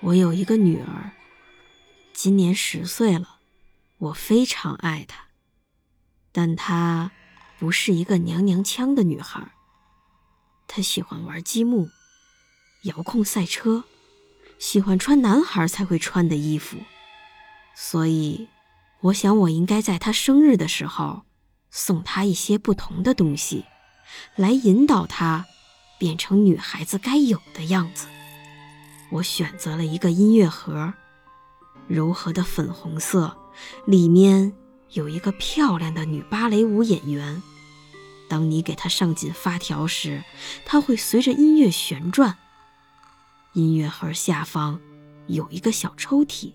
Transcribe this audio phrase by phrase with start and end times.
[0.00, 1.10] 我有一个女儿，
[2.12, 3.38] 今年十岁了，
[3.98, 5.24] 我非常爱她，
[6.30, 7.10] 但她
[7.58, 9.50] 不是一个娘娘腔的女孩。
[10.68, 11.90] 她喜欢玩积木、
[12.84, 13.84] 遥控赛车，
[14.58, 16.78] 喜欢穿男孩才会穿的衣服，
[17.74, 18.48] 所以
[19.00, 21.22] 我想我应该在她生日的时候
[21.70, 23.64] 送她一些不同的东西，
[24.36, 25.46] 来引导她
[25.98, 28.06] 变成女孩子该有的样子。
[29.10, 30.92] 我选择了一个音乐盒，
[31.86, 33.36] 柔和的粉红色，
[33.86, 34.52] 里面
[34.90, 37.42] 有一个漂亮的女芭蕾舞演员。
[38.28, 40.22] 当你给她上紧发条时，
[40.66, 42.36] 她会随着音乐旋转。
[43.54, 44.78] 音乐盒下方
[45.26, 46.52] 有一个小抽屉，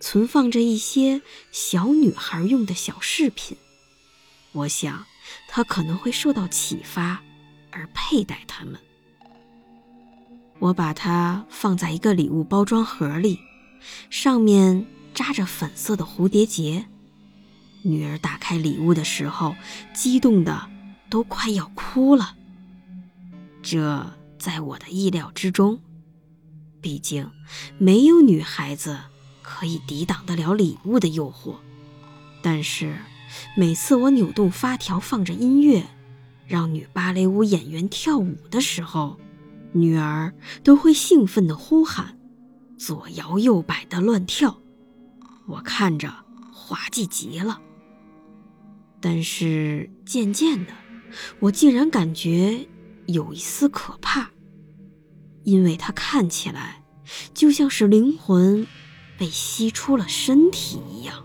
[0.00, 3.56] 存放着一些小女孩用的小饰品。
[4.50, 5.06] 我想，
[5.48, 7.22] 她可能会受到启发，
[7.70, 8.80] 而佩戴它们。
[10.64, 13.38] 我把它放在一个礼物包装盒里，
[14.08, 16.86] 上面扎着粉色的蝴蝶结。
[17.82, 19.56] 女儿打开礼物的时候，
[19.92, 20.70] 激动的
[21.10, 22.34] 都快要哭了。
[23.60, 25.80] 这在我的意料之中，
[26.80, 27.30] 毕竟
[27.76, 28.98] 没有女孩子
[29.42, 31.56] 可以抵挡得了礼物的诱惑。
[32.40, 32.96] 但是
[33.54, 35.84] 每次我扭动发条，放着音乐，
[36.46, 39.18] 让女芭蕾舞演员跳舞的时候，
[39.74, 42.16] 女儿都会兴奋地呼喊，
[42.78, 44.60] 左摇右摆地乱跳，
[45.46, 46.14] 我看着
[46.52, 47.60] 滑稽极了。
[49.00, 50.72] 但是渐渐的，
[51.40, 52.66] 我竟然感觉
[53.06, 54.30] 有一丝可怕，
[55.42, 56.84] 因为她看起来
[57.34, 58.66] 就像是灵魂
[59.18, 61.24] 被吸出了身体一样。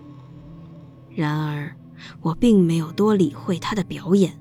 [1.16, 1.78] 然而，
[2.22, 4.38] 我并没有多理会她的表演。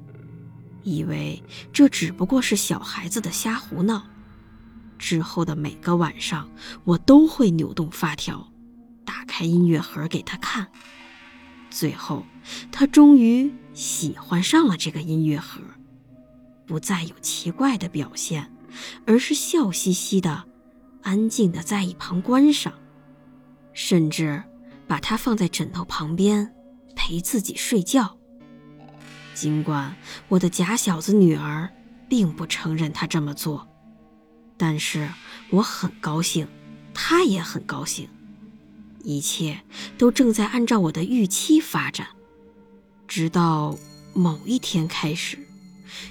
[0.88, 4.06] 以为这只不过是小孩子的瞎胡闹。
[4.98, 6.48] 之后的每个晚上，
[6.84, 8.52] 我都会扭动发条，
[9.04, 10.66] 打开音乐盒给他看。
[11.70, 12.24] 最后，
[12.72, 15.60] 他终于喜欢上了这个音乐盒，
[16.66, 18.50] 不再有奇怪的表现，
[19.06, 20.44] 而是笑嘻嘻的，
[21.02, 22.72] 安静的在一旁观赏，
[23.72, 24.42] 甚至
[24.88, 26.52] 把它放在枕头旁边
[26.96, 28.17] 陪自己睡觉。
[29.38, 29.94] 尽管
[30.26, 31.70] 我的假小子女儿
[32.08, 33.68] 并不承认他这么做，
[34.56, 35.08] 但是
[35.50, 36.48] 我很高兴，
[36.92, 38.08] 他也很高兴，
[39.04, 39.60] 一切
[39.96, 42.08] 都正在按照我的预期发展。
[43.06, 43.78] 直到
[44.12, 45.38] 某一天开始，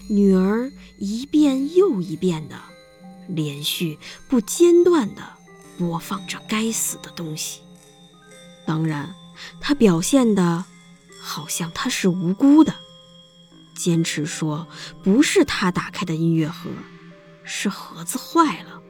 [0.10, 2.56] 女儿一遍又一遍的、
[3.28, 4.00] 连续
[4.30, 5.22] 不间断的
[5.78, 7.60] 播放着该死的东西。
[8.66, 9.14] 当然，
[9.60, 10.64] 她表现的
[11.20, 12.74] 好像她是无辜的。
[13.78, 14.68] 坚持说
[15.04, 16.70] 不是他打开的音乐盒，
[17.44, 18.82] 是盒子坏了。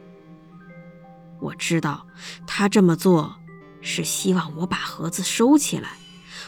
[1.40, 2.06] 我知道
[2.46, 3.36] 他这么做
[3.80, 5.98] 是希望我把盒子收起来，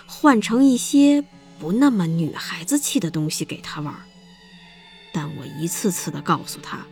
[0.07, 1.25] 换成一些
[1.61, 3.95] 不那么女孩子气的东西给他玩。
[5.13, 6.87] 但我一次次的告诉他，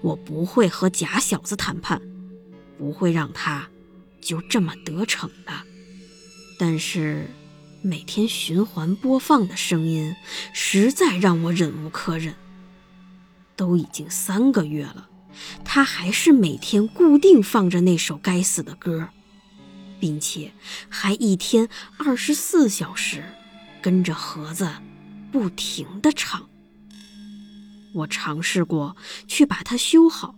[0.00, 2.00] 我不会和假小子谈判，
[2.78, 3.68] 不会让他
[4.20, 5.52] 就这么得逞的。
[6.58, 7.28] 但是。
[7.84, 10.14] 每天循环播放的声音，
[10.52, 12.36] 实在让我忍无可忍。
[13.56, 15.10] 都已经三个月了，
[15.64, 19.08] 他还是每天固定放着那首该死的歌，
[19.98, 20.52] 并且
[20.88, 23.24] 还一天二十四小时
[23.82, 24.70] 跟着盒子
[25.32, 26.48] 不停的唱。
[27.94, 30.36] 我尝试过去把它修好，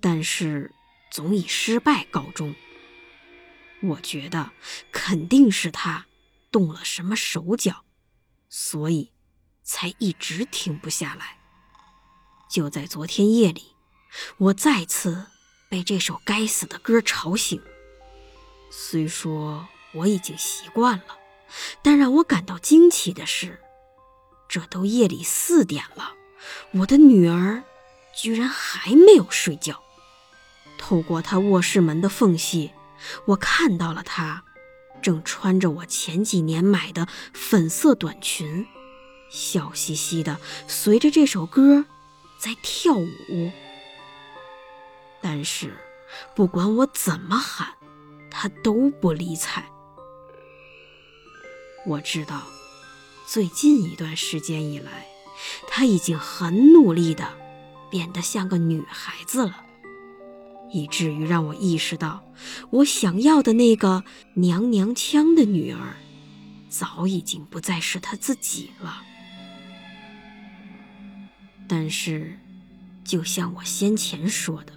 [0.00, 0.70] 但是
[1.10, 2.54] 总以失败告终。
[3.80, 4.50] 我觉得
[4.92, 6.04] 肯定是他。
[6.50, 7.84] 动了什么手脚，
[8.48, 9.12] 所以
[9.62, 11.38] 才一直停不下来。
[12.50, 13.74] 就在昨天夜里，
[14.38, 15.26] 我再次
[15.68, 17.62] 被这首该死的歌吵醒。
[18.70, 21.18] 虽说我已经习惯了，
[21.82, 23.60] 但让我感到惊奇的是，
[24.48, 26.14] 这都夜里四点了，
[26.72, 27.62] 我的女儿
[28.14, 29.82] 居然还没有睡觉。
[30.78, 32.72] 透过她卧室门的缝隙，
[33.26, 34.44] 我看到了她。
[35.00, 38.66] 正穿着我前几年买的粉色短裙，
[39.30, 41.84] 笑嘻嘻的随着这首歌
[42.38, 43.52] 在跳舞。
[45.20, 45.76] 但是
[46.34, 47.74] 不管我怎么喊，
[48.30, 49.64] 他都不理睬。
[51.86, 52.42] 我知道，
[53.26, 55.06] 最近一段时间以来，
[55.66, 57.26] 他已经很努力的
[57.90, 59.64] 变得像个女孩子了，
[60.70, 62.24] 以至于让我意识到，
[62.70, 64.04] 我想要的那个
[64.34, 65.96] 娘娘腔的女儿，
[66.68, 69.02] 早已经不再是他自己了。
[71.66, 72.38] 但是，
[73.04, 74.72] 就像我先前说的，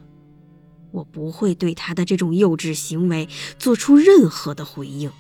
[0.92, 5.12] 我不会对他的这种幼稚行为做出任何的回应。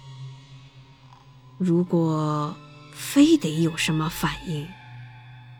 [1.57, 2.56] 如果
[2.91, 4.67] 非得有什么反应，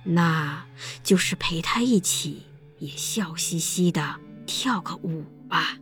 [0.04, 0.66] 那
[1.04, 2.44] 就是陪他一起
[2.80, 4.19] 也笑嘻嘻的
[4.53, 5.81] 跳个舞吧。